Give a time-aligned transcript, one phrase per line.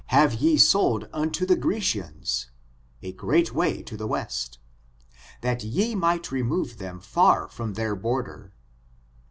[0.07, 2.47] have ye sold unto the Chrecians
[3.03, 4.57] [a great way to the west],
[5.41, 8.51] that ye might remove them far from their border.